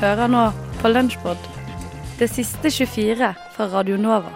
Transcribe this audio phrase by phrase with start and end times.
[0.00, 0.46] Hører nå
[0.80, 1.50] på Lunsjbod,
[2.18, 4.32] det siste 24 fra Radio Nova.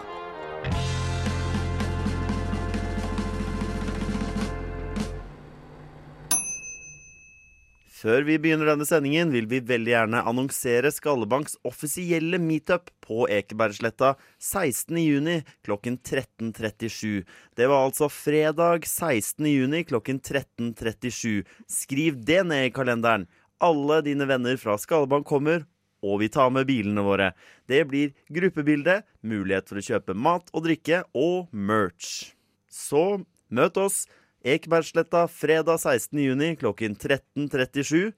[8.06, 14.12] Før vi begynner denne sendingen, vil vi veldig gjerne annonsere Skallebanks offisielle meetup på Ekebergsletta
[14.38, 17.24] 16.6 klokken 13.37.
[17.58, 21.42] Det var altså fredag 16.6 klokken 13.37.
[21.66, 23.26] Skriv det ned i kalenderen.
[23.58, 25.64] Alle dine venner fra Skallebank kommer,
[26.04, 27.30] og vi tar med bilene våre.
[27.68, 32.34] Det blir gruppebilde, mulighet for å kjøpe mat og drikke og merch.
[32.68, 34.04] Så møt oss
[34.46, 38.12] Ekebergsletta fredag 16.6 klokken 13.37.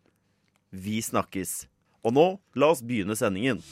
[0.75, 1.69] Vi snakkes.
[2.05, 2.27] Og nå,
[2.59, 3.63] la oss begynne sendingen.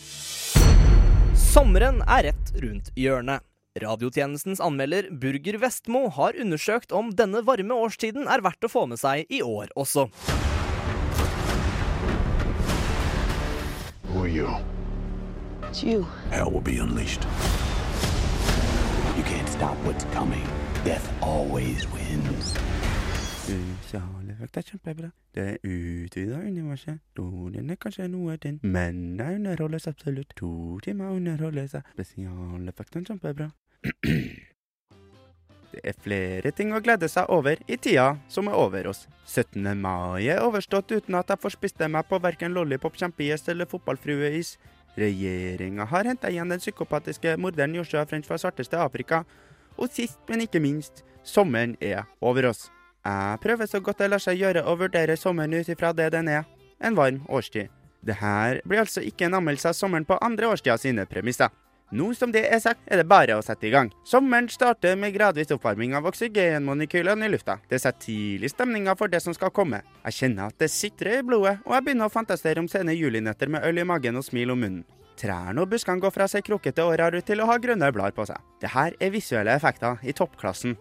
[1.36, 3.42] Sommeren er rett rundt hjørnet.
[3.77, 9.03] Radiotjenestens anmelder Burger Vestmo har undersøkt om denne varme årstiden er verdt å få med
[9.03, 10.06] seg i år også.
[14.27, 14.48] Who you?
[15.69, 16.02] It's you.
[16.30, 17.22] Hell will be unleashed.
[19.16, 20.44] You can't stop what's coming.
[20.84, 22.55] Death always wins.
[23.44, 25.10] Spesialeffekt kjempebra.
[25.34, 26.98] Det er utvida universet.
[26.98, 30.34] Historien er kanskje noe den, men det underholdes absolutt.
[30.36, 31.77] To timer underholdes.
[31.94, 33.50] Spesialeffekten kjempebra.
[35.72, 39.06] Det er flere ting å glede seg over i tida som er over oss.
[39.27, 39.67] 17.
[39.78, 44.56] mai er overstått uten at jeg får spist meg på verken lollipop, Champies eller fotballfrueis.
[44.97, 49.25] Regjeringa har henta igjen den psykopatiske morderen Joshua French fra svarteste Afrika.
[49.77, 52.70] Og sist, men ikke minst, sommeren er over oss.
[53.05, 56.30] Jeg prøver så godt det lar seg gjøre å vurdere sommeren ut ifra det den
[56.33, 56.46] er,
[56.80, 57.69] en varm årstid.
[58.07, 61.51] Det her blir altså ikke en anmeldelse av sommeren på andre årstida sine premisser.
[61.95, 63.92] Nå som det er sagt, er det bare å sette i gang.
[64.02, 67.61] Sommeren starter med gradvis oppvarming av oksygenmonekylene i lufta.
[67.70, 69.85] Det setter tidlig stemninga for det som skal komme.
[70.08, 73.52] Jeg kjenner at det sitrer i blodet, og jeg begynner å fantasere om sene julinetter
[73.52, 74.83] med øl i magen og smil om munnen.
[75.17, 78.27] Trærne og buskene går fra seg krokete årer ut til å ha grønne blader på
[78.29, 78.42] seg.
[78.61, 80.75] Det her er visuelle effekter i toppklassen.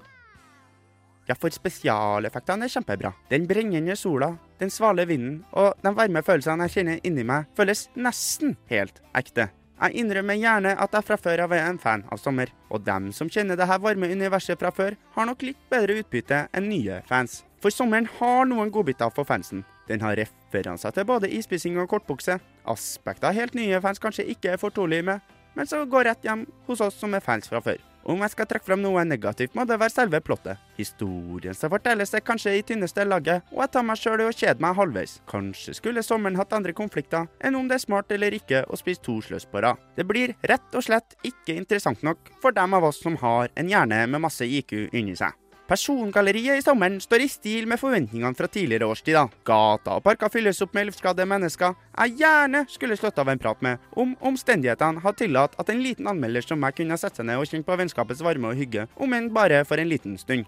[1.29, 3.13] Ja, for spesialeffektene er kjempebra.
[3.29, 7.87] Den brennende sola, den svale vinden og de varme følelsene jeg kjenner inni meg, føles
[7.93, 9.47] nesten helt ekte.
[9.75, 13.09] Jeg innrømmer gjerne at jeg fra før av er en fan av sommer, og dem
[13.15, 17.01] som kjenner det her varme universet fra før, har nok litt bedre utbytte enn nye
[17.09, 17.41] fans.
[17.59, 19.65] For sommeren har noen godbiter for fansen.
[19.89, 22.39] Den har referanser til både isspising og kortbukse,
[22.71, 26.81] aspekter helt nye fans kanskje ikke er fortrolige med, men som går rett hjem hos
[26.81, 27.81] oss som er fans fra før.
[28.05, 30.61] Om jeg skal trekke fram noe negativt, må det være selve plottet.
[30.77, 34.35] Historien som fortelles er kanskje i tynneste laget, og jeg tar meg sjøl i å
[34.35, 35.15] kjede meg halvveis.
[35.31, 39.01] Kanskje skulle sommeren hatt andre konflikter enn om det er smart eller ikke å spise
[39.05, 39.81] to sløs på rad.
[39.97, 43.73] Det blir rett og slett ikke interessant nok for dem av oss som har en
[43.73, 45.33] hjerne med masse IQ inni seg.
[45.65, 49.31] Persongalleriet i sommeren står i stil med forventningene fra tidligere årstider.
[49.47, 53.63] Gata og parker fylles opp med luftskadde mennesker jeg gjerne skulle slått av en prat
[53.65, 57.41] med, om omstendighetene hadde tillatt at en liten anmelder som meg kunne sette seg ned
[57.41, 60.45] og kjenne på vennskapets varme og hygge, om enn bare for en liten stund.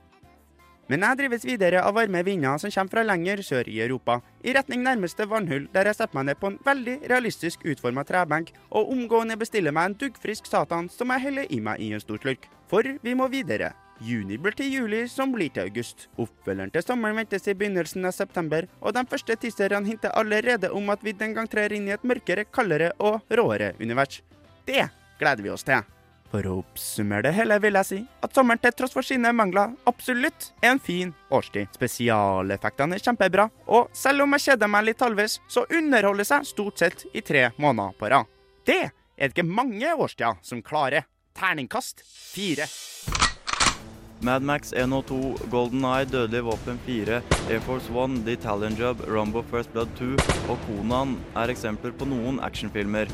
[0.87, 4.53] Men jeg drives videre av varme vinder som kommer fra lenger sør i Europa, i
[4.55, 8.93] retning nærmeste vannhull, der jeg setter meg ned på en veldig realistisk utforma trebenk og
[8.93, 12.47] omgående bestiller meg en duggfrisk satan som jeg heller i meg i en stor slurk.
[12.69, 13.73] For vi må videre.
[13.99, 16.07] Juni blir til juli, som blir til august.
[16.21, 20.89] Oppfølgeren til sommeren ventes i begynnelsen av september, og de første teaserne hinter allerede om
[20.93, 24.21] at vi den gang trer inn i et mørkere, kaldere og råere univers.
[24.67, 25.85] Det gleder vi oss til.
[26.27, 29.77] For å oppsummere det hele vil jeg si at sommeren til tross for sine mangler
[29.87, 31.71] absolutt er en fin årstid.
[31.77, 36.83] Spesialeffektene er kjempebra, og selv om jeg kjeder meg litt halvveis, så underholder jeg stort
[36.83, 38.27] sett i tre måneder på rad.
[38.67, 38.91] Det er
[39.23, 41.07] det ikke mange årstider som klarer.
[41.37, 42.67] Terningkast fire.
[44.19, 49.71] Madmax 102, Golden Eye, Dødelig våpen 4, Air Force One, The Italian Job, Rumbo First
[49.73, 50.05] Blood 2
[50.49, 53.11] og Konan er eksempler på noen actionfilmer.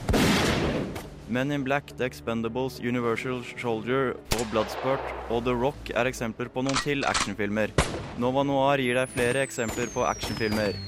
[1.27, 6.63] Men in Black, The Expendables, Universal Soldier og Bloodsport og The Rock er eksempler på
[6.63, 7.75] noen til actionfilmer.
[8.21, 10.79] Nova Noir gir deg flere eksempler på actionfilmer.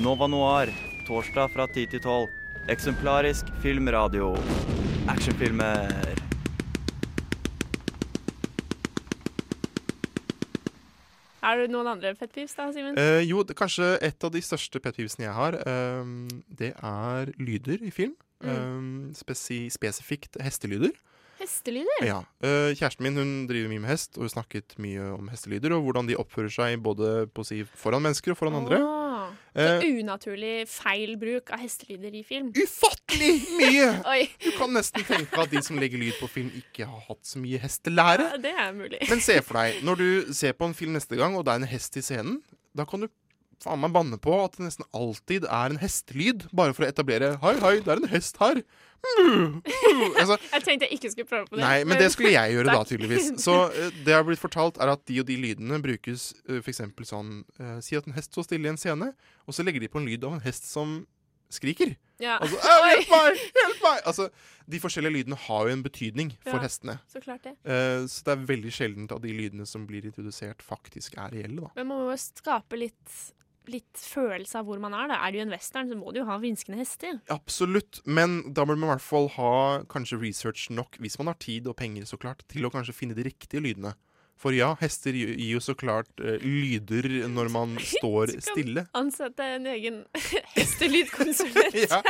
[0.00, 0.72] Nova Noir,
[1.08, 2.28] torsdag fra 10 til 12.
[2.72, 4.32] Eksemplarisk filmradio.
[5.12, 6.13] Actionfilmer.
[11.44, 12.96] Er det noen andre pet peeves da, Simen?
[13.00, 15.58] Eh, jo, det, kanskje et av de største pet peevesene jeg har,
[16.00, 18.14] um, det er lyder i film.
[18.44, 18.54] Mm.
[18.54, 20.94] Um, spesi spesifikt hestelyder.
[21.40, 22.04] Hestelyder?
[22.06, 22.20] Ja.
[22.44, 25.84] Uh, kjæresten min hun driver mye med hest, og hun snakket mye om hestelyder, og
[25.84, 28.80] hvordan de oppfører seg både på å si, foran mennesker og foran andre.
[29.54, 32.48] Eh, så unaturlig feil bruk av hestelyder i film.
[32.58, 33.90] Ufattelig mye!
[34.44, 37.38] Du kan nesten tenke at de som legger lyd på film, ikke har hatt så
[37.42, 38.26] mye hestelære.
[38.34, 38.98] ja, det er mulig.
[39.10, 41.62] Men se for deg, når du ser på en film neste gang, og det er
[41.62, 42.40] en hest i scenen,
[42.74, 43.08] da kan du
[43.64, 47.34] faen meg banne på at det nesten alltid er en hestelyd, bare for å etablere
[47.42, 48.60] Hei, hei, det er en hest her.
[49.04, 50.14] Mm, mm.
[50.20, 51.64] Altså, Jeg tenkte jeg ikke skulle prøve på det.
[51.64, 53.32] Nei, men det skulle jeg gjøre da, tydeligvis.
[53.42, 56.80] Så det det har blitt fortalt, er at de og de lydene brukes uh, f.eks.
[57.08, 59.10] sånn eh, Si at en hest står stille i en scene,
[59.44, 61.02] og så legger de på en lyd av en hest som
[61.52, 61.94] skriker.
[62.22, 62.38] Ja.
[62.42, 63.42] Altså, hjelp meg!
[63.58, 64.00] Hjelp meg!
[64.08, 64.28] Altså,
[64.70, 66.62] de forskjellige lydene har jo en betydning for Ja.
[66.64, 66.96] hestene.
[67.10, 67.54] Så klart det.
[67.66, 71.60] Uh, så det er veldig sjeldent at de lydene som blir introdusert, faktisk er reelle,
[71.66, 71.72] da.
[71.76, 73.18] Men man må jo skape litt,
[73.72, 75.08] litt følelse av hvor man er.
[75.10, 75.20] Da.
[75.24, 77.20] Er du en western, så må du jo ha vinskende hester.
[77.32, 79.54] Absolutt, men da bør man i hvert fall ha
[79.90, 83.16] kanskje research nok, hvis man har tid og penger, så klart, til å kanskje finne
[83.16, 83.94] de riktige lydene.
[84.36, 88.86] For ja, hester gir jo så klart uh, lyder når man står stille.
[88.98, 90.00] Ansette en egen
[90.56, 91.76] hestelydkonsulent.
[91.84, 92.00] Ja.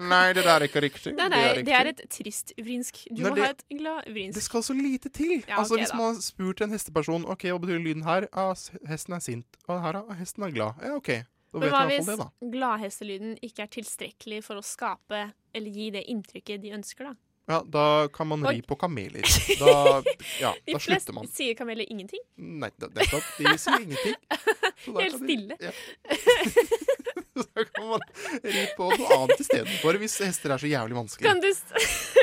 [0.00, 1.12] Nei, det der er ikke riktig.
[1.18, 3.04] Nei, nei, det er et trist vrinsk.
[3.10, 4.38] Du Nei, må det- ha et glad vrinsk.
[4.38, 5.36] Det skal så lite til.
[5.48, 8.54] Ja, altså okay, Hvis man har spurt en hesteperson Ok, hva betyr lyden her, ah,
[8.88, 9.60] hesten er sint.
[9.68, 10.82] Og her, ah, hesten er glad.
[10.82, 11.12] Ja, OK.
[11.54, 12.08] Da Men hva hvis
[12.50, 17.14] gladhestelyden ikke er tilstrekkelig for å skape eller gi det inntrykket de ønsker, da?
[17.46, 19.20] Ja, Da kan man ri på kameler.
[19.60, 20.02] Da,
[20.40, 21.26] ja, De da fleste slutter man.
[21.28, 22.22] sier kameler ingenting.
[22.40, 23.26] Nei, da- nettopp.
[23.38, 24.14] De sier ingenting.
[25.00, 25.56] Helt stille.
[25.60, 25.68] de-.
[25.68, 25.72] Ja.
[27.44, 28.00] Så kan man
[28.44, 31.26] ri på noe annet istedenfor, hvis hester er så jævlig vanskelig.
[31.26, 31.50] Kan du,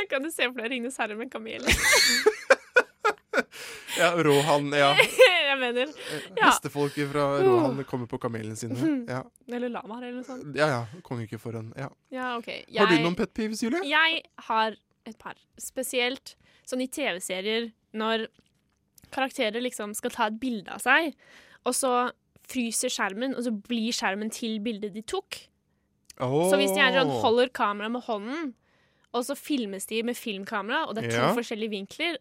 [0.09, 1.67] kan du se for deg Ringnes herre med kameler?
[3.99, 4.93] Ja, Rohan, ja.
[5.51, 5.91] Jeg mener
[6.37, 6.45] Ja.
[6.47, 9.03] Hestefolket fra Rohan kommer på kamelene sine.
[9.07, 9.21] Ja,
[9.51, 10.55] Eller lamaer, eller noe sånt.
[10.55, 10.67] ja.
[10.71, 11.01] ja.
[11.03, 11.73] Kongeike foran.
[11.77, 11.89] Ja.
[12.11, 13.83] Ja, Jeg, Har du noen pet peeves, Julie?
[13.87, 14.75] Jeg har
[15.05, 15.35] et par.
[15.59, 16.35] Spesielt
[16.67, 18.27] sånn i TV-serier når
[19.11, 21.13] karakterer liksom skal ta et bilde av seg,
[21.65, 21.93] og så
[22.51, 25.47] fryser skjermen, og så blir skjermen til bildet de tok.
[26.21, 28.51] Så hvis de er sånn, holder kameraet med hånden,
[29.13, 31.33] og så filmes de med filmkamera, og det er to Ja.
[31.35, 32.17] forskjellige vinkler,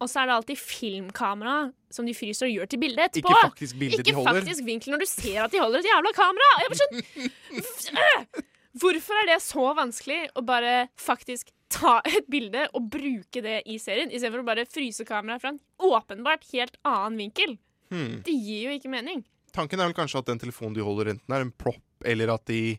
[0.00, 3.28] og så er det alltid filmkamera som de fryser og gjør til bildet etterpå.
[3.30, 4.40] Ikke faktisk bildet Ikke de holder.
[4.40, 6.48] faktisk vinkel når du ser at de holder et jævla kamera!
[6.56, 8.42] Og jeg bare sånn!
[8.78, 13.78] Hvorfor er det så vanskelig å bare faktisk ta et bilde og bruke det i
[13.80, 17.58] serien, istedenfor å bare fryse kameraet fra en åpenbart helt annen vinkel?
[17.92, 18.22] Hmm.
[18.24, 19.24] Det gir jo ikke mening.
[19.52, 22.46] Tanken er vel kanskje at den telefonen de holder, enten er en prop, eller at
[22.48, 22.78] de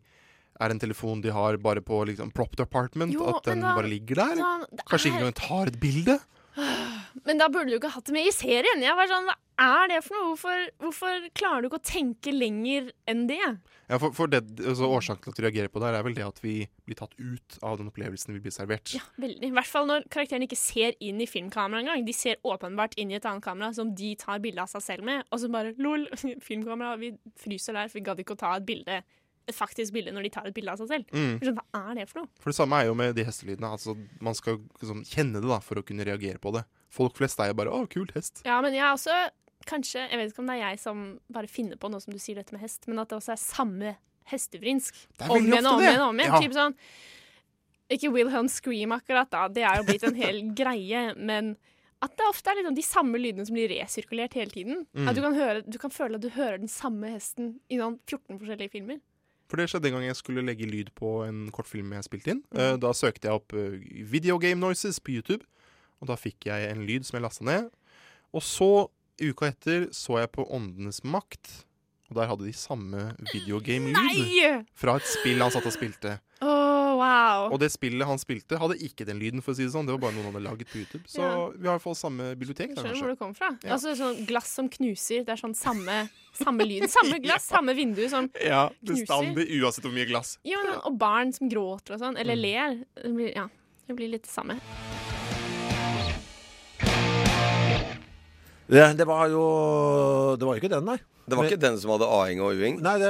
[0.61, 3.13] er en telefon de har bare på liksom, prop department.
[3.13, 4.35] Jo, at den da- bare ligger der.
[4.41, 6.19] Da, det Kanskje ikke er- engang tar et bilde.
[7.27, 8.83] Men da burde du ikke hatt det med i serien.
[8.83, 10.31] Jeg var sånn, Hva er det for noe?
[10.33, 13.41] Hvorfor, hvorfor klarer du ikke å tenke lenger enn det?
[13.91, 16.15] Ja, for, for det, altså, Årsaken til at vi reagerer på det, her er vel
[16.17, 16.55] det at vi
[16.87, 18.95] blir tatt ut av den opplevelsen vi blir servert.
[18.95, 19.49] Ja, veldig.
[19.49, 22.05] I hvert fall når karakteren ikke ser inn i filmkameraet engang.
[22.07, 25.09] De ser åpenbart inn i et annet kamera som de tar bilde av seg selv
[25.09, 26.07] med, og så bare lol,
[26.47, 27.13] filmkamera, vi
[27.43, 29.03] fryser der, for vi gadd ikke å ta et bilde.
[29.43, 31.09] Et faktisk bilde når de tar et bilde av seg selv.
[31.11, 31.35] Mm.
[31.43, 32.31] Hva er det for noe?
[32.39, 33.73] For det samme er jo med de hestelydene.
[33.75, 36.63] Altså, man skal liksom, kjenne det da, for å kunne reagere på det.
[36.93, 38.43] Folk flest er jo bare 'Å, kult hest'.
[38.45, 39.17] Ja, men jeg er også
[39.63, 42.19] kanskje Jeg vet ikke om det er jeg som bare finner på noe som du
[42.19, 43.95] sier dette med hest, men at det også er samme
[44.31, 44.95] hestevrinsk.
[45.23, 46.33] Om igjen og om igjen og om igjen.
[46.33, 46.41] Ja.
[46.43, 46.75] Typ sånn
[47.93, 49.47] Ikke Will Hunt Scream akkurat, da.
[49.47, 51.13] Det er jo blitt en hel greie.
[51.15, 51.55] Men
[52.03, 54.85] at det ofte er liksom de samme lydene som blir resirkulert hele tiden.
[54.91, 55.07] Mm.
[55.07, 57.99] At du kan, høre, du kan føle at du hører den samme hesten i noen
[58.09, 58.99] 14 forskjellige filmer.
[59.51, 62.43] For det skjedde en gang jeg skulle legge lyd på en kortfilm jeg spilte inn.
[62.51, 62.59] Mm.
[62.59, 63.77] Uh, da søkte jeg opp uh,
[64.09, 65.45] video game noises på YouTube,
[66.03, 67.69] og da fikk jeg en lyd som jeg lasta ned.
[68.35, 68.67] Og så,
[69.23, 71.63] uka etter, så jeg på Åndenes makt,
[72.11, 76.17] og der hadde de samme videogame-lyd fra et spill han satt og spilte.
[76.43, 77.47] Oh, wow.
[77.53, 79.87] Og det spillet han spilte, hadde ikke den lyden, for å si det sånn.
[79.87, 81.05] Det var bare noen han hadde laget på YouTube.
[81.09, 81.29] Så Ja.
[81.55, 82.75] vi har i hvert fall samme bibliotek.
[82.75, 83.49] Da, Skjønner hvor det kommer fra?
[83.63, 83.71] Ja.
[83.77, 85.23] Altså sånn Glass som knuser.
[85.23, 86.85] Det er sånn samme, samme lyd.
[86.91, 88.45] Samme glass, samme vindu som knuser.
[88.51, 90.35] Ja, bestandig, uansett hvor mye glass.
[90.43, 92.41] Jo, men, og barn som gråter og sånn, eller Mm.
[92.43, 92.85] ler.
[93.01, 93.47] Det blir, ja,
[93.87, 94.59] det blir litt det samme.
[98.69, 99.43] Det, det var jo
[100.39, 100.99] Det var jo ikke den, nei.
[101.27, 102.81] Det var ikke den som hadde A-ing og U-ing?
[102.83, 103.09] Nei, det,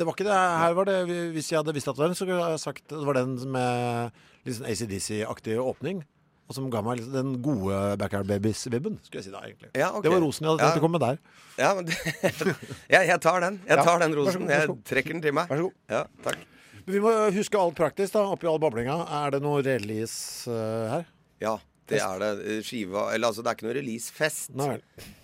[0.00, 0.36] det var ikke det.
[0.36, 0.96] Her var det
[1.32, 3.34] Hvis jeg hadde visst at det var den, så kunne jeg sagt det var den
[3.54, 6.02] med litt sånn ACDC-aktig åpning.
[6.48, 9.68] Og som ga meg litt den gode Backyard Babies-vibben, skulle jeg si da, egentlig.
[9.76, 10.06] Ja, okay.
[10.06, 10.68] Det var rosen jeg hadde Ja.
[10.70, 11.18] tenkt å komme med der.
[11.60, 11.96] Ja, men det,
[12.94, 13.58] jeg, jeg tar den.
[13.68, 13.84] Jeg Ja.
[13.84, 14.46] tar den rosen.
[14.46, 15.50] god, Jeg trekker den til meg.
[15.52, 15.74] Vær så god.
[15.92, 16.38] Ja, takk.
[16.86, 18.96] Men vi må huske alt praktisk, da, oppi all bablinga.
[19.24, 21.04] Er det noe release uh, her?
[21.44, 22.30] Ja, det er det.
[22.52, 24.50] Eh, Skiva Eller altså, det er ikke noe releasefest.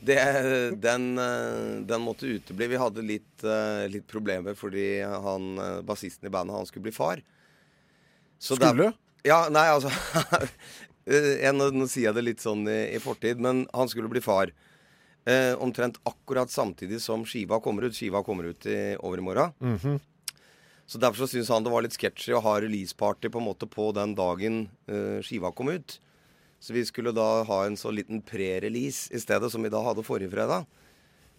[0.04, 0.16] Det,
[0.80, 2.68] den, eh, den måtte utebli.
[2.72, 6.94] Vi hadde litt, eh, litt problemer fordi han eh, bassisten i bandet, han skulle bli
[6.96, 7.22] far.
[8.38, 8.92] Så der- Skulle?
[9.24, 9.88] Ja, nei, altså
[11.08, 14.10] eh, jeg, nå, nå sier jeg det litt sånn i, i fortid, men han skulle
[14.12, 14.52] bli far.
[15.24, 17.96] Eh, omtrent akkurat samtidig som skiva kommer ut.
[17.96, 19.54] Skiva kommer ut i overmorgen.
[19.64, 20.00] Mhm.
[20.84, 23.64] Så derfor så syntes han det var litt sketchy å ha releaseparty på en måte
[23.72, 25.94] på den dagen eh, skiva kom ut.
[26.64, 30.04] Så vi skulle da ha en så liten pre-release i stedet, som vi da hadde
[30.06, 30.64] forrige fredag.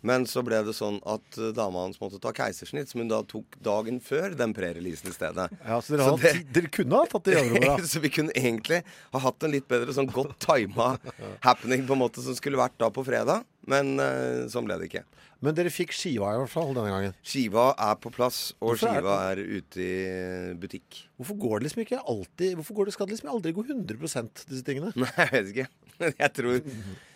[0.05, 3.24] Men så ble det sånn at eh, dama hans måtte ta keisersnitt, som hun da
[3.25, 5.48] tok dagen før den pre-releasen i stedet.
[5.65, 7.77] Ja, så dere, hadde, tid- dere kunne ha tatt det i øvrigt, da.
[7.96, 8.84] så vi kunne egentlig
[9.15, 10.91] ha hatt en litt bedre sånn godt tima
[11.48, 13.48] happening på en måte som skulle vært da på fredag.
[13.69, 15.05] Men uh, sånn ble det ikke.
[15.43, 17.15] Men dere fikk skiva i hvert fall denne gangen.
[17.25, 21.01] Skiva er på plass, og Hvorfor skiva er ute i eh, butikk.
[21.19, 24.45] Hvorfor går det liksom ikke alltid Hvorfor går det, skal det liksom aldri gå 100%
[24.50, 24.93] disse tingene?
[25.01, 25.67] Nei, jeg vet ikke.
[26.07, 26.57] Jeg tror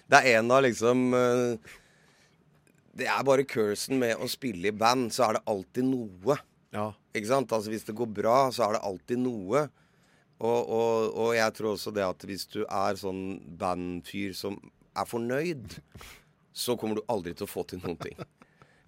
[0.09, 1.73] det er en av liksom eh,
[3.01, 6.39] Det er bare cursen med å spille i band, så er det alltid noe.
[6.75, 6.89] Ja.
[7.15, 7.55] Ikke sant?
[7.55, 9.67] Altså Hvis det går bra, så er det alltid noe.
[10.39, 13.23] Og, og, og jeg tror også det at hvis du er sånn
[13.59, 14.55] bandfyr som
[14.95, 15.79] er fornøyd,
[16.59, 18.19] så kommer du aldri til å få til noen ting.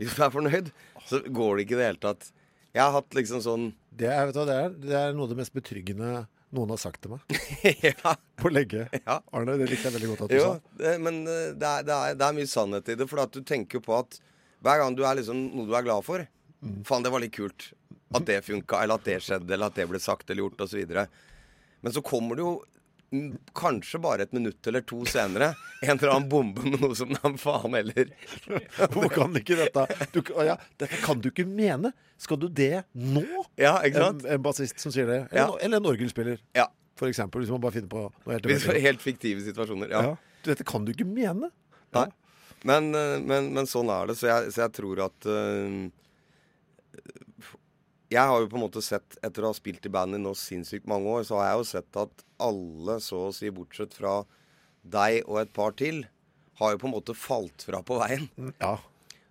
[0.02, 0.72] Hvis du er fornøyd,
[1.08, 2.30] så går det ikke i det hele tatt.
[2.72, 4.76] Jeg har hatt liksom sånn Det er, vet du hva det er?
[4.88, 6.12] Det er noe av det mest betryggende
[6.56, 7.36] noen har sagt til meg.
[7.88, 8.14] ja.
[8.40, 8.86] På legge.
[8.98, 9.20] Ja.
[9.36, 10.76] Arne, det likte jeg veldig godt at du Jo, sa.
[10.82, 13.08] det, men eh, det er, det, er, det er mye sannhet i det.
[13.12, 14.18] For at du tenker på at
[14.62, 16.28] hver gang du er liksom noe du er glad for
[16.86, 17.72] Faen, det var litt kult.
[18.14, 20.92] At det funka, eller at det skjedde, eller at det ble sagt eller gjort, osv.
[21.82, 22.81] Men så kommer det jo mm,
[23.58, 25.50] kanskje bare et minutt eller to senere
[25.84, 28.12] en eller annen bombe noe som han faen heller.
[28.78, 31.92] Hvorfor kan ikke dette du, ja, Dette kan du ikke mene!
[32.22, 33.24] Skal du det nå?
[33.60, 34.26] Ja, ikke En, sant?
[34.30, 35.20] en bassist som sier det.
[35.32, 35.48] Eller, Ja.
[35.66, 36.68] eller en orgelspiller, Ja.
[36.96, 37.42] for eksempel.
[37.42, 38.68] Hvis man bare finner på noe helt.
[38.86, 39.90] Helt fiktive situasjoner.
[39.90, 40.02] Ja.
[40.12, 40.16] Ja.
[40.46, 41.50] Dette kan du ikke mene!
[41.98, 42.06] Nei.
[42.64, 44.20] Men, eh, men, men sånn er det.
[44.22, 45.90] Så jeg, så jeg tror at eh,
[48.12, 50.34] Jeg har jo på en måte sett, etter å ha spilt i band i nå
[50.36, 54.22] sinnssykt mange år, så har jeg jo sett at alle, så å si bortsett fra
[54.82, 56.04] deg og et par til,
[56.60, 58.28] har jo på en måte falt fra på veien.
[58.60, 58.76] Ja.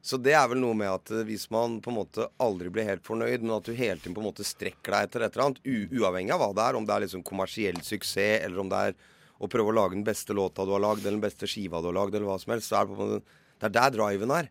[0.00, 2.88] Så det er vel noe med at eh, hvis man på en måte aldri blir
[2.88, 5.50] helt fornøyd, men at du hele tiden på en måte strekker deg etter et eller
[5.50, 8.70] annet, u uavhengig av hva det er, om det er liksom kommersiell suksess, eller om
[8.72, 8.96] det er
[9.40, 11.90] å prøve å lage den beste låta du har lagd, eller den beste skiva du
[11.90, 13.92] har lagd, eller hva som helst, så er det på en måte Det er der
[13.92, 14.48] driven er.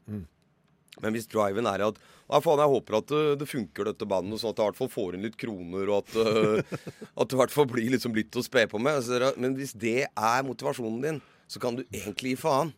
[0.99, 4.41] Men hvis driven er at ja, faen, jeg håper at det, det funker, dette bandet,
[4.41, 6.73] sånn at jeg i hvert fall får inn litt kroner, og at, øh,
[7.15, 8.99] at det i hvert fall blir liksom litt å spe på med.
[9.05, 12.73] Så Men hvis det er motivasjonen din, så kan du egentlig gi faen.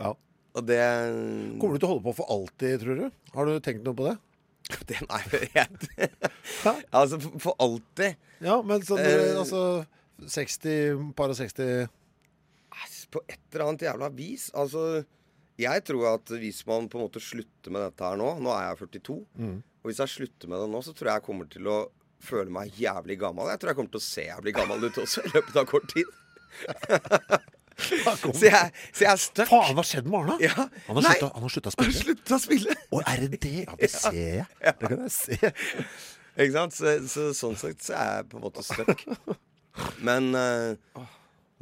[0.00, 0.14] Ja.
[0.52, 0.80] Og det
[1.60, 3.06] Kommer du til å holde på for alltid, tror du?
[3.34, 4.18] Har du tenkt noe på det?
[4.88, 5.18] Det, nei,
[5.52, 6.08] jeg,
[6.98, 8.14] altså for, for alltid.
[8.40, 9.34] Ja, men sånn Eh.
[9.36, 9.82] altså
[10.22, 11.88] 60, par og 60
[13.12, 14.46] På et eller annet jævla vis.
[14.56, 15.02] Altså,
[15.60, 18.70] jeg tror at hvis man på en måte slutter med dette her nå Nå er
[18.70, 19.18] jeg 42.
[19.82, 21.78] Og hvis jeg slutter med det nå, så tror jeg jeg kommer til å
[22.22, 23.48] føle meg jævlig gammel.
[23.50, 25.88] Jeg tror jeg kommer til å se jævlig gammel ut også i løpet av kort
[25.90, 26.06] tid.
[27.82, 29.48] så, jeg, så jeg er stuck.
[29.50, 30.36] Faen, hva skjedde med Arne?
[30.42, 30.66] Ja.
[30.86, 31.94] Han har slutta- han har slutta å spille.
[31.98, 32.76] sluttet å spille?
[32.92, 33.54] Å, er det det?
[33.66, 34.46] Ja, det ser jeg.
[34.62, 35.38] Det kan jeg se.
[36.42, 36.76] Ikke sant?
[36.78, 39.02] Så, så sånn sett så er jeg på en måte stuck.
[40.04, 41.02] Men, eh,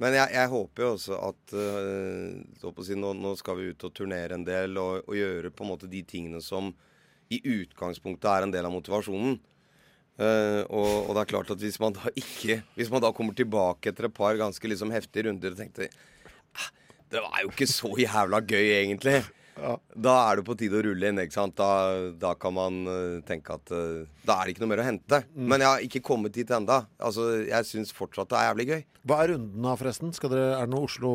[0.00, 3.92] men jeg, jeg håper jo også at å si, nå, nå skal vi ut og
[3.96, 6.72] turnere en del og, og gjøre på en måte de tingene som
[7.30, 9.38] i utgangspunktet er en del av motivasjonen.
[10.20, 13.32] Uh, og, og det er klart at hvis man da ikke Hvis man da kommer
[13.32, 15.86] tilbake etter et par ganske liksom heftige runder og tenkte
[16.52, 16.66] "Ah,
[17.08, 19.22] Det var jo ikke så jævla gøy, egentlig.
[19.60, 21.20] Da er det på tide å rulle inn.
[21.20, 21.56] ikke sant?
[21.58, 24.86] Da, da kan man eh, tenke at eh, Da er det ikke noe mer å
[24.86, 25.22] hente.
[25.34, 26.84] Men jeg har ikke kommet dit enda.
[26.98, 28.86] Altså, Jeg syns fortsatt det er jævlig gøy.
[29.10, 30.14] Hva er runden da, forresten?
[30.16, 31.12] Skal dere, er det noe Oslo,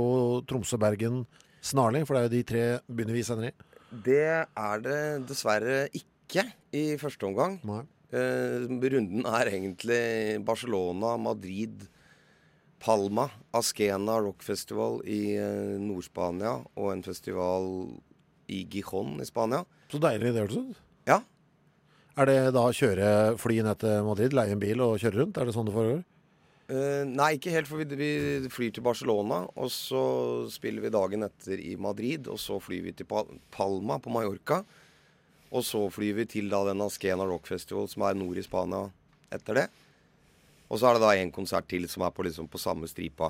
[0.50, 1.24] Tromsø, Bergen
[1.66, 2.06] snarlig?
[2.06, 3.58] For det er jo de tre begynner vi senere i.
[4.06, 7.60] Det er det dessverre ikke i første omgang.
[7.68, 7.84] Nei.
[8.16, 11.88] Uh, runden er egentlig Barcelona, Madrid,
[12.80, 13.26] Palma,
[13.56, 17.66] Askena Rock Festival i uh, Nord-Spania og en festival
[18.52, 19.64] i Gijon i Spania.
[19.92, 20.84] Så deilig det hørtes ut.
[21.08, 21.22] Ja.
[22.16, 23.08] Er det da å kjøre
[23.42, 25.40] fly ned til Madrid, leie en bil og kjøre rundt?
[25.40, 26.04] Er det sånn det foregår?
[26.66, 30.02] Uh, nei, ikke helt, for vi, vi flyr til Barcelona, og så
[30.50, 33.10] spiller vi dagen etter i Madrid, og så flyr vi til
[33.54, 34.64] Palma på Mallorca.
[35.56, 38.88] Og så flyr vi til da den Askena Rock Festival som er nord i Spania
[39.36, 39.66] etter det.
[40.66, 43.30] Og så er det da en konsert til som er på, liksom, på samme stripa.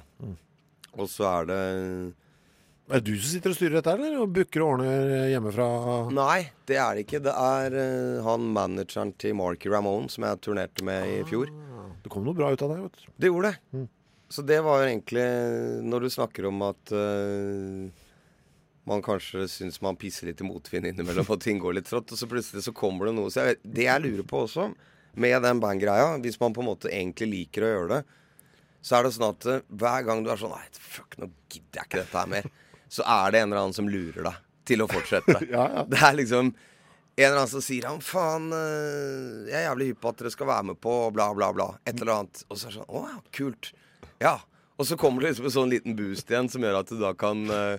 [0.96, 1.60] Og så er det
[2.86, 4.16] Er det du som sitter og styrer dette, eller?
[4.22, 5.66] Og booker og ordner hjemmefra?
[6.14, 7.22] Nei, det er det ikke.
[7.26, 11.50] Det er uh, han manageren til Marky Ramone som jeg turnerte med i fjor.
[12.04, 12.82] Det kom noe bra ut av det.
[12.84, 13.08] vet du.
[13.18, 13.86] Det gjorde det.
[14.30, 15.24] Så det var jo egentlig
[15.86, 17.88] Når du snakker om at uh,
[18.86, 22.22] man kanskje syns man pisser litt i motvind innimellom, og ting går litt trått, og
[22.22, 23.32] så plutselig så kommer det noe.
[23.34, 24.68] Så jeg, det jeg lurer på også,
[25.18, 28.22] med den bandgreia, hvis man på en måte egentlig liker å gjøre det,
[28.86, 31.82] så er det sånn at uh, hver gang du er sånn Nei, fuck, nå gidder
[31.82, 32.52] jeg ikke dette her mer.
[32.96, 35.38] Så er det en eller annen som lurer deg til å fortsette.
[35.56, 35.84] Ja, ja.
[35.90, 36.54] Det er liksom
[37.16, 40.32] en eller annen som sier han faen, eh, jeg er jævlig hypp på at dere
[40.34, 41.70] skal være med på bla, bla, bla.
[41.88, 42.42] Et eller annet.
[42.50, 43.70] Og så er det sånn Å ja, kult.
[44.24, 44.34] Ja.
[44.76, 47.14] Og så kommer det liksom en sånn liten boost igjen som gjør at du da
[47.16, 47.78] kan, eh,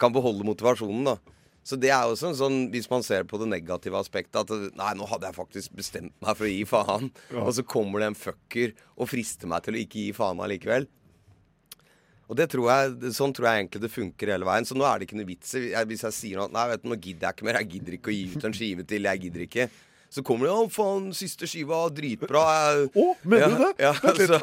[0.00, 1.16] kan beholde motivasjonen, da.
[1.64, 4.90] Så det er også en sånn, hvis man ser på det negative aspektet, at nei,
[4.98, 7.08] nå hadde jeg faktisk bestemt meg for å gi faen,
[7.40, 10.84] og så kommer det en fucker og frister meg til å ikke gi faen allikevel.
[12.28, 14.66] Og det tror jeg, Sånn tror jeg egentlig det funker hele veien.
[14.68, 16.88] Så nå er det ikke noe vits i Hvis jeg sier noe, nei, vet du,
[16.92, 19.26] nå gidder jeg ikke mer, jeg gidder ikke å gi ut en skive til, jeg
[19.26, 19.68] gidder ikke.
[20.14, 22.42] Så kommer det 'Å, faen, siste skiva, dritbra'.
[22.54, 23.72] Jeg, Å, mener du det?
[23.82, 24.38] Ja, altså,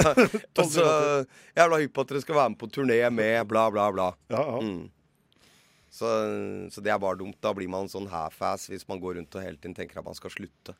[0.60, 0.88] altså,
[1.56, 4.10] Jævla hypp på at dere skal være med på turné med bla, bla, bla.
[4.28, 4.58] Ja, ja.
[4.60, 4.90] Mm.
[5.92, 6.10] Så,
[6.72, 7.40] så det er bare dumt.
[7.44, 10.16] Da blir man sånn half-ass hvis man går rundt og hele tiden tenker at man
[10.16, 10.76] skal slutte.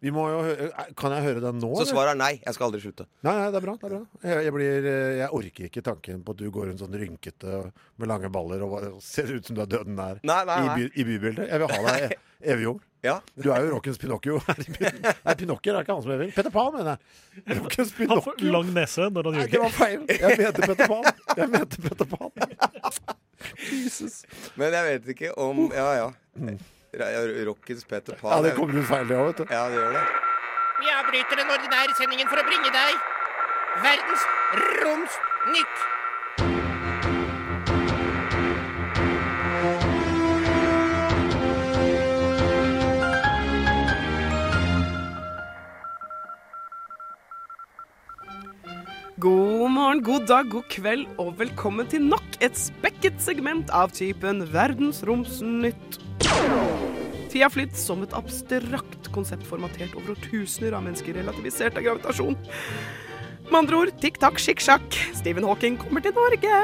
[0.00, 1.70] Vi må jo høre Kan jeg høre den nå?
[1.76, 2.32] Så svaret er nei.
[2.40, 3.04] Jeg skal aldri slutte.
[3.26, 3.74] Nei, nei, det er bra.
[3.76, 6.70] det er bra jeg, jeg, blir, eh, jeg orker ikke tanken på at du går
[6.70, 7.58] rundt sånn rynkete
[8.00, 10.70] med lange baller og og ser ut som du er døden nær Nei, nei, i,
[10.78, 11.50] by, i bybildet.
[11.50, 12.14] Jeg vil ha deg
[12.54, 12.80] evig ung.
[13.04, 13.14] Ja.
[13.36, 14.40] Du er jo rockens Pinocchio.
[15.26, 16.32] Nei, Pinocchio er ikke han som lever.
[16.36, 17.58] Peter Pan, mener jeg.
[17.60, 18.50] Rockens Han får Pinocchio.
[18.56, 20.02] lang nese når han Nei, det var feil.
[20.08, 21.08] Jeg mente Peter Pan.
[21.40, 22.34] Jeg mente Peter Pan.
[23.70, 24.20] Jesus.
[24.60, 26.10] Men jeg vet ikke om Ja, ja.
[26.92, 28.32] Rockens Peter Pan.
[28.32, 29.44] Ja, det kommer ut feil, det òg, vet du.
[29.54, 30.04] Ja, det gjør det.
[30.80, 32.92] Vi avbryter den ordinære sendingen for å bringe deg
[33.84, 34.22] verdens
[34.80, 35.88] romsnytt.
[49.20, 54.46] God morgen, god dag, god kveld og velkommen til nok et spekket segment av typen
[54.48, 56.00] Verdensromsnytt.
[57.30, 62.34] Tida flytt som et abstrakt konsept formatert over tusener av mennesker relativisert av gravitasjon.
[63.50, 64.98] Med andre ord tikk-takk, skikk-sjakk.
[65.14, 66.58] Stephen Hawking kommer til Norge.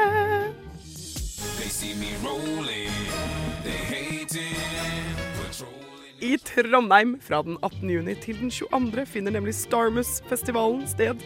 [6.26, 7.90] I Trondheim fra den 18.
[7.90, 9.06] juni til den 22.
[9.06, 11.22] finner nemlig Starmus-festivalen sted.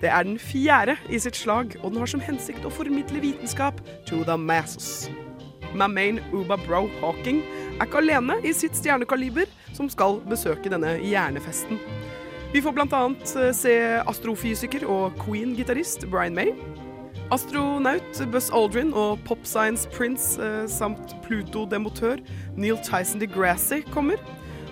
[0.00, 3.80] Det er den fjerde i sitt slag, og den har som hensikt å formidle vitenskap
[4.08, 5.08] to the masses.
[5.74, 7.42] Mamain Uba Bro Hawking
[7.76, 11.80] er ikke alene i sitt stjernekaliber som skal besøke denne hjernefesten.
[12.52, 13.74] Vi får annet eh, se
[14.06, 16.54] astrofysiker og Queen-gitarist Brian May.
[17.30, 22.22] Astronaut Buzz Aldrin og Pop Science Prince eh, samt Pluto-demotør
[22.56, 24.22] Neil Tyson deGrasse kommer.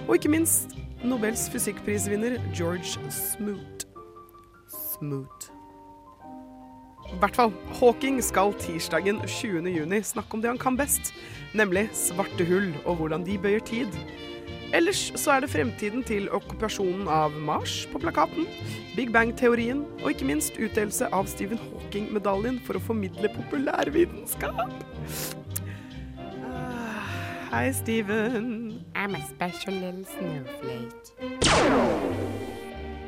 [0.08, 3.84] Og ikke minst Nobels fysikkprisvinner George Smoot.
[4.68, 5.53] Smoot.
[7.14, 9.68] I hvert fall, Hawking skal tirsdagen 20.
[9.70, 11.12] juni snakke om det han kan best,
[11.54, 13.94] nemlig svarte hull og hvordan de bøyer tid.
[14.74, 18.48] Ellers så er det fremtiden til okkupasjonen av Mars på plakaten,
[18.96, 24.74] Big Bang-teorien og ikke minst utdelelse av Stephen Hawking-medaljen for å formidle populærvitenskap.
[26.50, 27.14] Ah,
[27.54, 28.82] Hei, Stephen.
[28.98, 32.23] I'm a special little snowflake.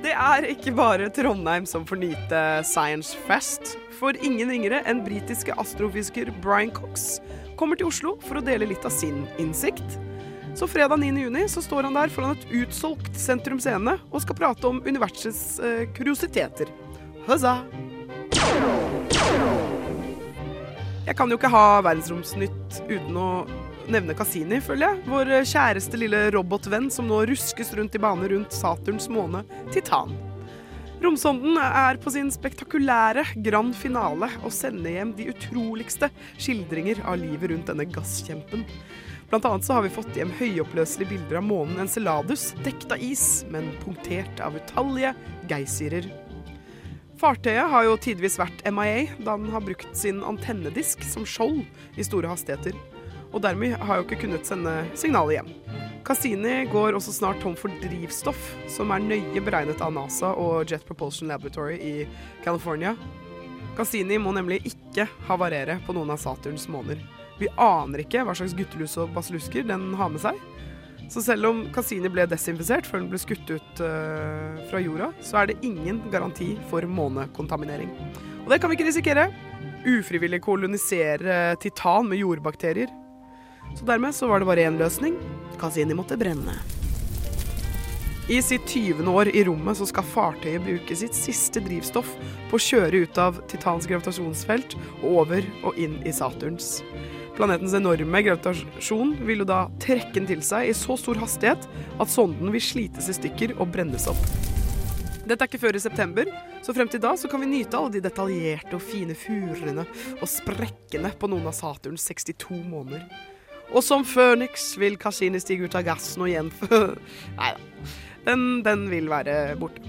[0.07, 3.73] Det er ikke bare Trondheim som får nyte Science Fest.
[3.99, 7.17] For ingen ringere enn britiske astrofysiker Brian Cox
[7.59, 9.97] kommer til Oslo for å dele litt av sin innsikt.
[10.55, 11.11] Så fredag 9.
[11.25, 15.59] juni så står han der foran et utsolgt Sentrum Scene og skal prate om universets
[15.59, 16.71] eh, kuriositeter.
[17.27, 17.57] Huzza!
[21.07, 23.31] Jeg kan jo ikke ha Verdensromsnytt uten å
[23.93, 25.03] nevne Cassini, føler jeg.
[25.11, 29.45] Vår kjæreste lille robotvenn som nå ruskes rundt i bane rundt Saturns måne
[29.75, 30.15] Titan.
[31.03, 37.53] Romsonden er på sin spektakulære grand finale og sender hjem de utroligste skildringer av livet
[37.53, 38.65] rundt denne gasskjempen.
[39.29, 43.45] Blant annet så har vi fått hjem høyoppløselige bilder av månen Enceladus, dekt av is,
[43.53, 45.13] men punktert av utallige
[45.51, 46.09] geysirer.
[47.21, 51.65] Fartøyet har jo tidvis vært MIA, da den har brukt sin antennedisk som skjold
[51.97, 52.77] i store hastigheter,
[53.37, 55.51] og dermed har jo ikke kunnet sende signalet hjem.
[56.07, 60.87] Cassini går også snart tom for drivstoff, som er nøye beregnet av NASA og Jet
[60.89, 61.95] Propulsion Laboratory i
[62.45, 62.95] California.
[63.77, 67.03] Cassini må nemlig ikke havarere på noen av Saturns måner.
[67.37, 70.39] Vi aner ikke hva slags guttelus og basillusker den har med seg.
[71.13, 75.43] Så selv om Cassini ble desinfisert før den ble skutt ut uh, fra jorda, så
[75.43, 77.93] er det ingen garanti for månekontaminering.
[78.47, 79.27] Og det kan vi ikke risikere.
[79.87, 82.91] Ufrivillig kolonisere titan med jordbakterier.
[83.77, 85.19] Så dermed så var det bare én løsning.
[85.61, 86.57] Cassini måtte brenne.
[88.29, 89.07] I sitt 20.
[89.07, 92.09] år i rommet så skal fartøyet bruke sitt siste drivstoff
[92.51, 96.81] på å kjøre ut av Titans gravitasjonsfelt og over og inn i Saturns.
[97.37, 101.69] Planetens enorme gravitasjon vil jo da trekke den til seg i så stor hastighet
[102.01, 104.27] at sonden vil slites i stykker og brennes opp.
[105.27, 106.33] Dette er ikke før i september,
[106.67, 109.87] så frem til da så kan vi nyte alle de detaljerte og fine furene
[110.17, 113.07] og sprekkene på noen av Saturns 62 måneder.
[113.73, 116.83] Og som Føniks vil Cassini stige ut av gassen og gjenfø...
[117.41, 117.63] Nei da.
[118.27, 119.83] Den, den vil være borte.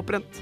[0.00, 0.40] Opprent.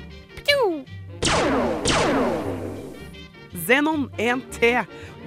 [3.68, 4.70] Xenon 1T,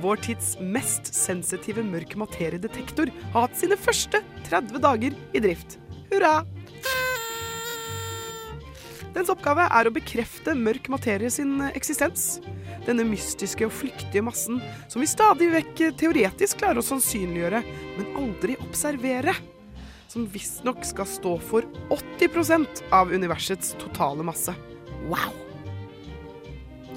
[0.01, 5.77] vår tids mest sensitive mørk materiedetektor, har hatt sine første 30 dager i drift.
[6.11, 6.41] Hurra!
[9.11, 12.39] Dens oppgave er å bekrefte mørk materie sin eksistens.
[12.87, 17.61] Denne mystiske og flyktige massen som vi stadig vekk teoretisk klarer å sannsynliggjøre,
[17.97, 19.35] men aldri observere.
[20.11, 24.55] Som visstnok skal stå for 80% av universets totale masse.
[25.07, 25.50] Wow!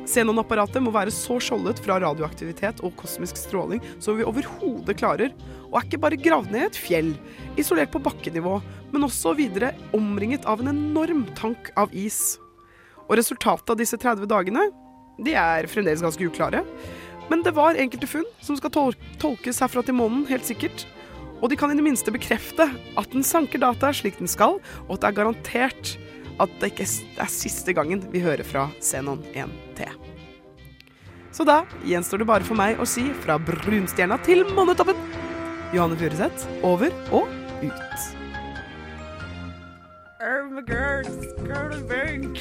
[0.04, 5.32] Xenon-apparatet må være så skjoldet fra radioaktivitet og kosmisk stråling som vi overhodet klarer,
[5.70, 7.12] og er ikke bare gravd ned i et fjell,
[7.60, 8.58] isolert på bakkenivå,
[8.92, 12.36] men også videre omringet av en enorm tank av is.
[13.08, 14.68] Og resultatet av disse 30 dagene,
[15.24, 16.64] de er fremdeles ganske uklare.
[17.30, 20.84] Men det var enkelte funn som skal tol tolkes herfra til månen, helt sikkert.
[21.40, 24.96] Og de kan i det minste bekrefte at den sanker data slik den skal, og
[24.96, 25.94] at det er garantert
[26.42, 26.86] at det ikke
[27.22, 29.86] er siste gangen vi hører fra Zenon 1T.
[31.34, 34.98] Så da gjenstår det bare for meg å si fra brunstjerna til månetoppen.
[35.74, 37.26] Johanne Furuseth, over og
[37.64, 38.04] ut.
[40.24, 42.38] Oh my god, Skålebunk!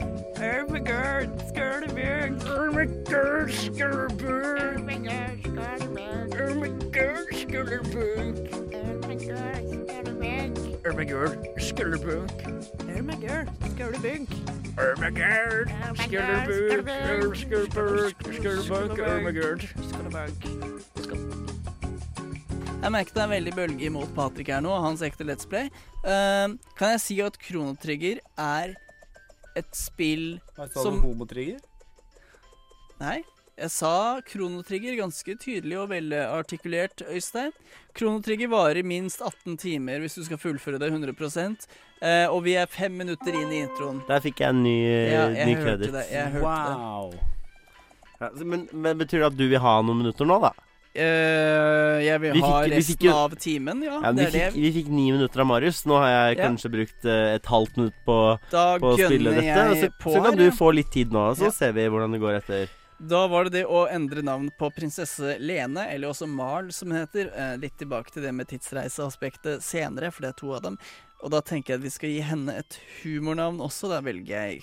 [0.00, 2.42] oh my god, Skålebunk!
[2.46, 4.76] Oh my god, Skålebunk!
[4.76, 6.34] Oh my god, Skålebunk!
[6.40, 8.36] Oh my god, Skålebunk!
[8.52, 9.64] Oh my god,
[9.96, 10.58] Skålebunk!
[10.84, 12.30] Oh my god, Skålebunk!
[12.86, 14.28] Oh my god, Skålebunk!
[14.78, 17.24] Oh my god, Skålebunk!
[17.24, 20.40] Oh Skålebunk, Skålebunk, oh my god, Skålebunk!
[22.82, 25.72] Jeg merket det er veldig bølge imot Patrick her nå, og hans ekte Let's Play.
[26.04, 28.76] Uh, kan jeg si at Kronotrigger er
[29.56, 31.58] et spill Hva sa som du, homotrigger?
[33.00, 33.20] Nei,
[33.56, 37.54] jeg sa Kronotrigger ganske tydelig og velartikulert, Øystein.
[37.96, 41.14] Kronotrigger varer minst 18 timer hvis du skal fullføre det 100
[42.02, 44.02] eh, Og vi er fem minutter inn i introen.
[44.08, 44.76] Der fikk jeg en ny,
[45.08, 45.96] Ja, jeg ny hørte credit.
[45.96, 46.76] det, jeg hørte det.
[46.76, 47.14] wow.
[48.20, 50.52] Ja, men, men betyr det at du vil ha noen minutter nå, da?
[50.96, 54.00] Eh, jeg vil Vi ha fikk- vi resten fikk jo- av timen, ja.
[54.02, 55.84] Ja, vi, fikk, vi fikk ni minutter av Marius.
[55.86, 56.48] Nå har jeg Ja.
[56.48, 59.76] kanskje brukt eh, et halvt minutt på, på å spille dette.
[59.80, 60.50] Så, på så kan du ja.
[60.50, 61.50] få litt tid nå, så Ja.
[61.50, 62.68] ser vi hvordan det går etter.
[62.98, 67.06] Da var det det å endre navn på prinsesse Lene, eller også Marl som hun
[67.06, 67.30] heter.
[67.36, 70.78] Eh, litt tilbake til det med tidsreiseaspektet senere, for det er to av dem.
[71.22, 73.88] Og da tenker jeg at vi skal gi henne et humornavn også.
[73.90, 74.62] Da velger jeg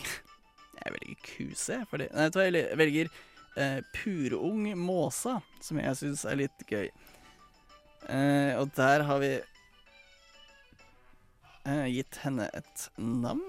[0.84, 1.86] Jeg velger Kuse.
[1.90, 3.10] Fordi, nei, jeg velger
[3.58, 6.88] eh, Purung Måsa, som jeg syns er litt gøy.
[8.10, 9.34] Eh, og der har vi
[11.66, 13.46] eh, gitt henne et navn.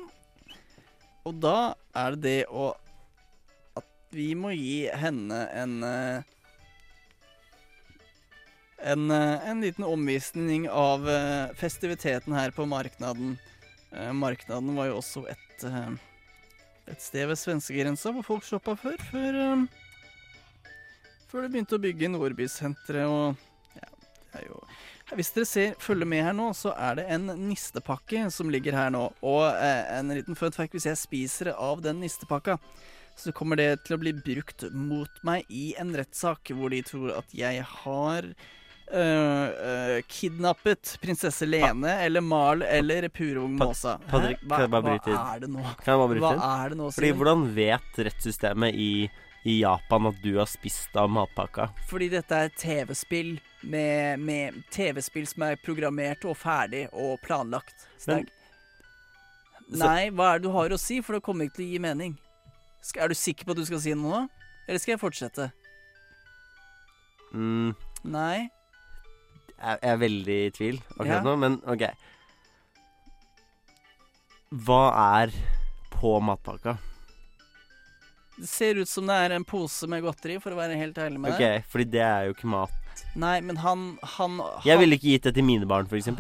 [1.25, 2.75] Og da er det det å
[3.81, 6.31] At vi må gi henne en eh,
[8.85, 13.39] en, eh, en liten omvisning av eh, festiviteten her på marknaden.
[14.13, 15.65] Marknaden var jo også et,
[16.91, 18.99] et sted ved svenskegrensa hvor folk shoppa før.
[19.13, 19.39] Før,
[21.35, 23.41] før de begynte å bygge Nordbysenteret og
[23.75, 23.89] ja,
[24.31, 24.61] det er jo
[25.19, 28.93] Hvis dere ser, følger med her nå, så er det en nistepakke som ligger her
[28.95, 29.03] nå.
[29.21, 32.57] Og eh, en liten fun fact, hvis jeg spiser av den nistepakka,
[33.19, 37.13] så kommer det til å bli brukt mot meg i en rettssak hvor de tror
[37.19, 43.99] at jeg har øh, øh, kidnappet prinsesse Lene eller Mal eller Purung Måsa.
[44.07, 45.21] Hva, kan jeg bare hva bryte inn?
[45.21, 45.67] er det nå?
[45.83, 48.91] Kan jeg bare bryte Hva er det nå, Fordi Hvordan vet rettssystemet i,
[49.45, 51.69] i Japan at du har spist av matpakka?
[51.91, 53.35] Fordi dette er TV-spill
[53.69, 57.87] med, med TV-spill som er programmert og ferdig og planlagt.
[58.07, 58.27] Men-
[59.71, 61.01] Så- Nei, hva er det du har å si?
[61.01, 62.19] For det kommer ikke til å gi mening.
[62.85, 64.29] Skal, er du sikker på at du skal si noe nå?
[64.69, 65.47] Eller skal jeg fortsette?
[67.33, 68.51] Mm, Nei.
[69.59, 71.23] jeg, jeg er veldig i tvil akkurat Ja.
[71.25, 71.87] nå, men OK.
[74.65, 74.83] Hva
[75.23, 75.33] er
[75.91, 76.77] på matpakka?
[78.37, 81.21] Det ser ut som det er en pose med godteri, for å være helt ærlig
[81.23, 81.69] med Ok, deg.
[81.71, 83.05] Fordi det er jo ikke mat.
[83.19, 86.11] Nei, men han Han, Jeg ville ikke gitt det til mine barn, f.eks.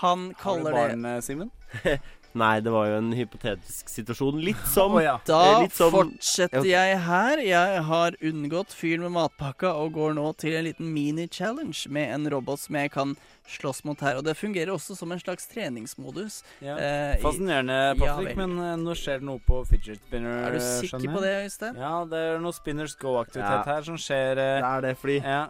[0.00, 1.50] han kaller det Har du barn, eh, Simen?
[2.34, 4.38] Nei, det var jo en hypotetisk situasjon.
[4.40, 5.18] Litt som oh, ja.
[5.28, 7.42] Da eh, litt som- fortsetter jeg her.
[7.44, 12.30] Jeg har unngått fyren med matpakka og går nå til en liten mini-challenge med en
[12.32, 13.12] robot som jeg kan
[13.52, 14.16] slåss mot her.
[14.16, 16.40] Og det fungerer også som en slags treningsmodus.
[16.64, 16.78] Ja.
[16.78, 20.46] eh, Fascinerende, Patrick, ja, men eh, nå skjer det noe på fidget spinner.
[20.48, 21.76] Er du sikker skjønner på det, Øystein?
[21.84, 23.74] Ja, det er noe Spinners Go-aktivitet Ja.
[23.74, 24.40] her som skjer.
[24.40, 25.42] eh, Det er det, fordi ja.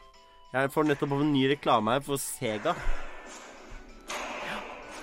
[0.58, 2.74] jeg får nettopp opp en ny reklame her for Sega.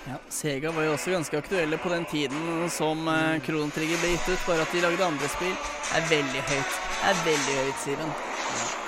[0.08, 4.14] Ja, Sega var jo også ganske aktuelle på den tiden som uh, Chrono Trigger ble
[4.14, 5.52] gitt ut, bare at de lagde andre spill.
[5.94, 6.78] Er veldig høyt.
[7.10, 8.14] Er veldig høyt, Simen.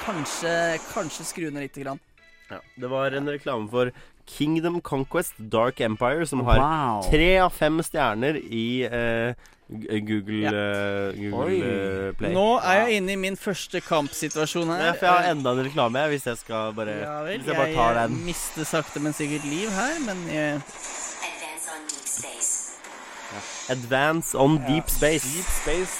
[0.06, 0.54] Kanskje,
[0.94, 2.00] kanskje skru ned lite grann.
[2.50, 3.92] Ja, det var en reklame for
[4.28, 7.02] Kingdom Conquest Dark Empire, som har Wow.
[7.10, 9.34] tre av fem stjerner i eh,
[9.72, 11.68] Google, Google, uh, Google
[12.08, 12.32] uh, Play.
[12.34, 14.82] Nå er jeg inne i min første kampsituasjon her.
[14.90, 17.52] Ja, for jeg har enda en reklame, jeg, hvis jeg skal bare Ja vel, Hvis
[17.52, 18.24] jeg bare tar jeg, den.
[18.26, 20.60] mister sakte, men sikkert liv her, men jeg
[23.70, 25.24] Advance on Deep Space.
[25.26, 25.98] Deep Space.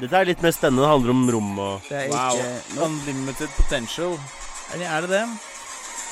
[0.00, 0.82] Dette er litt mer spennende.
[0.82, 2.36] Det handler om rom og Det er Wow.
[2.36, 4.18] ikke Unlimited potential.
[4.74, 5.26] Eller er det det?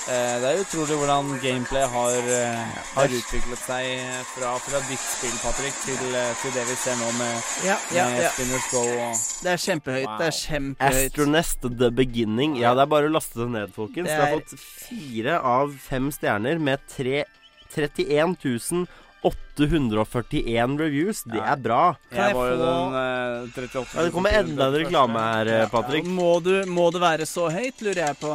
[0.02, 4.00] Eh, det er utrolig hvordan gameplay har, eh, har utviklet seg
[4.34, 8.08] fra, fra ditt spill, Patrick, til, eh, til det vi ser nå med, Ja, ja,
[8.10, 8.30] med ja.
[8.30, 8.80] Spinners Go.
[8.82, 10.18] Og Det er kjempehøyt.
[10.18, 11.12] Det er kjempehøyt.
[11.12, 12.56] Astronest The Beginning.
[12.58, 14.06] Ja, det er bare å laste det ned, folkens.
[14.10, 17.24] Det Det har er- fått fire av fem stjerner med tre,
[17.72, 18.86] 31
[19.22, 21.22] 841 reviews.
[21.28, 21.82] Det er bra.
[22.10, 26.08] Jeg var jo den eh, 38 Ja, det kommer enda en reklame her, eh, Patrick.
[26.10, 28.34] Må, du, må det være så høyt, lurer jeg på.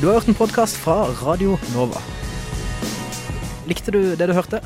[0.00, 2.00] Du har hørt en podkast fra Radio Nova.
[3.70, 4.58] Likte du det du hørte?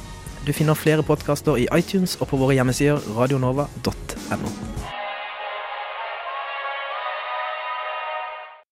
[0.47, 4.76] Du finner flere podkaster i iTunes og på våre hjemmesider radionova.no.